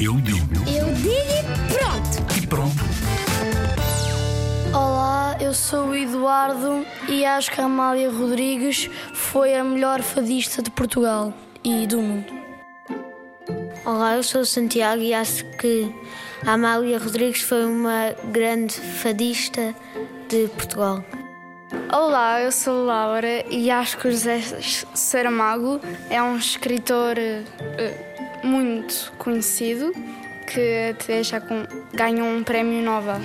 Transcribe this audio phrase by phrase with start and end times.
[0.00, 2.42] Eu digo Eu digo e pronto.
[2.42, 2.76] e pronto.
[4.74, 10.62] Olá, eu sou o Eduardo e acho que a Amália Rodrigues foi a melhor fadista
[10.62, 11.32] de Portugal
[11.64, 12.32] e do mundo.
[13.84, 15.90] Olá, eu sou o Santiago e acho que
[16.44, 19.74] a Amália Rodrigues foi uma grande fadista
[20.28, 21.04] de Portugal.
[21.92, 24.40] Olá, eu sou Laura e acho que o José
[24.94, 27.42] Saramago é um escritor eh,
[28.44, 29.92] muito conhecido
[30.46, 31.42] que até já
[31.92, 33.20] ganhou um prémio Nobel.